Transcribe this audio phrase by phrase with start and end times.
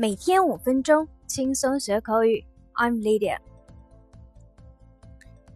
[0.00, 2.44] 每天五分钟，轻松学口语。
[2.74, 3.36] I'm Lydia。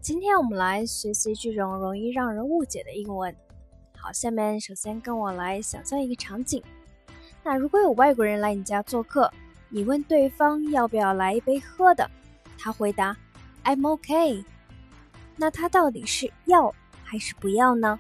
[0.01, 3.33] 今天我们来学习这种容易让人误解的英文。
[3.97, 6.61] 好，下面首先跟我来想象一个场景。
[7.45, 9.33] 那如果有外国人来你家做客，
[9.69, 12.11] 你问对方要不要来一杯喝的，
[12.59, 13.17] 他回答
[13.63, 14.45] I'm OK。
[15.37, 17.97] 那他到底是要还是不要呢？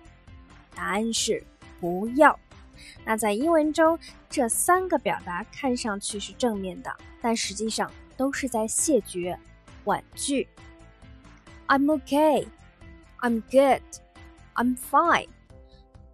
[0.74, 1.44] 答案是
[1.80, 2.36] 不要。
[3.04, 9.38] 那在英文中，这三个表达看上去是正面的，但实际上都是在谢绝、
[9.84, 10.48] 婉拒。
[11.68, 12.46] I'm okay,
[13.20, 13.82] I'm good,
[14.54, 15.28] I'm fine。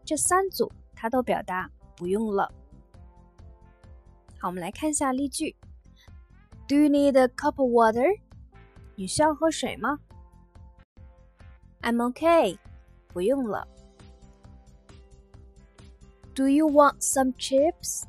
[0.04, 2.52] 这三组它都表达不用了。
[4.38, 5.56] 好，我们来看一下例句
[6.68, 8.20] ：Do you need a cup of water？
[8.94, 9.98] 你需要喝水吗
[11.82, 12.58] ？I'm okay，
[13.08, 13.66] 不用了。
[16.37, 18.03] Do you want some chips？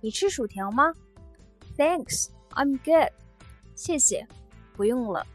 [0.00, 0.94] 你吃薯条吗？
[1.76, 3.12] Thanks, I'm good。
[3.74, 4.26] 谢谢，
[4.76, 5.26] 不用了。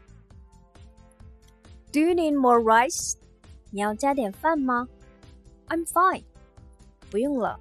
[1.92, 3.14] Do you need more rice？
[3.70, 4.88] 你要加点饭吗？
[5.68, 6.24] I'm fine，
[7.10, 7.58] 不用了。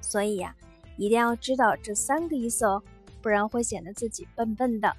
[0.00, 0.54] 所以呀，
[0.96, 2.82] 一定要知道这三个意思哦，
[3.20, 4.94] 不然会显得自己笨笨的。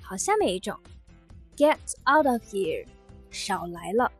[0.00, 0.78] 好，下面一种，
[1.56, 1.78] Get
[2.10, 2.86] out of here，
[3.30, 4.10] 少来了。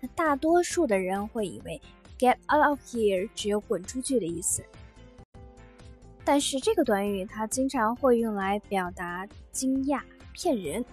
[0.00, 1.80] 那大多数的人会以为
[2.18, 4.64] "get out of here" 只有滚出去的意思，
[6.24, 10.00] 但是这个短语它经常会用来表达惊讶、
[10.32, 10.84] 骗人，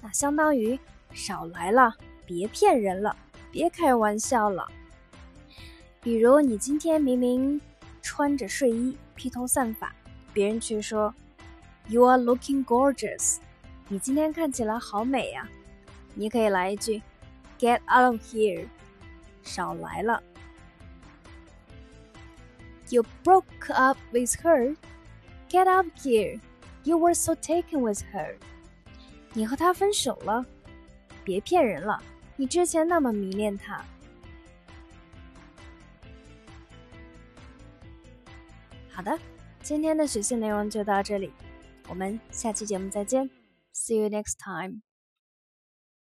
[0.00, 0.78] 那相当于
[1.12, 1.94] 少来了，
[2.24, 3.16] 别骗人了，
[3.50, 4.66] 别开玩笑了。
[6.00, 7.60] 比如你今天明明
[8.00, 9.94] 穿着睡衣，披头散发，
[10.32, 11.12] 别人却说
[11.88, 13.38] "You are looking gorgeous"，
[13.88, 15.48] 你今天看起来好美呀，
[16.14, 17.02] 你可以来一句。
[17.59, 18.67] Get out of here！
[19.43, 20.21] 少来了。
[22.89, 24.75] You broke up with her.
[25.49, 26.39] Get out here!
[26.83, 28.37] You were so taken with her.
[29.33, 30.45] 你和她分手了？
[31.23, 32.01] 别骗人了，
[32.35, 33.85] 你之前那么迷恋她。
[38.89, 39.17] 好的，
[39.61, 41.31] 今天的学习内容就到这里，
[41.87, 43.29] 我们下期节目再见。
[43.73, 44.81] See you next time.